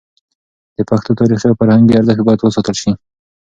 د 0.75 0.77
پښتو 0.89 1.11
تاریخي 1.19 1.45
او 1.49 1.57
فرهنګي 1.59 1.93
ارزښت 1.97 2.21
باید 2.25 2.41
وساتل 2.43 2.75
شي. 2.81 2.91